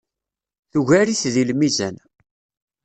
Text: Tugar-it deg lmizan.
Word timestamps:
Tugar-it 0.71 1.21
deg 1.33 1.47
lmizan. 1.49 1.95